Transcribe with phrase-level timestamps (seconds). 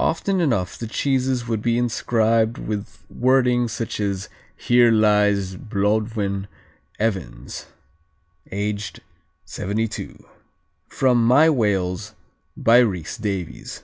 [0.00, 6.48] Often enough the cheeses would be inscribed with such wording as 'Here lies Blodwen
[6.98, 7.66] Evans,
[8.50, 9.02] aged
[9.44, 10.24] 72.'"
[10.88, 12.14] (From My Wales
[12.56, 13.82] by Rhys Davies.)